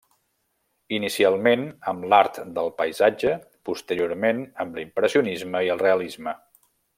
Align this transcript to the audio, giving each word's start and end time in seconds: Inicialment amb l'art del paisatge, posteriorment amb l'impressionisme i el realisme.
Inicialment 0.99 1.65
amb 1.91 2.07
l'art 2.13 2.39
del 2.55 2.71
paisatge, 2.79 3.35
posteriorment 3.71 4.41
amb 4.65 4.81
l'impressionisme 4.81 5.63
i 5.69 5.75
el 5.77 5.85
realisme. 5.89 6.35